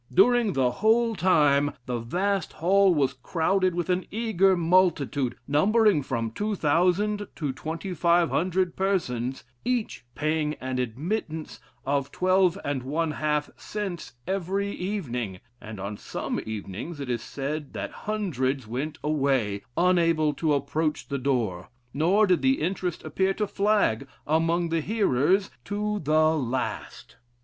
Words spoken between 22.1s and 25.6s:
did the interest appear to flag among the hearers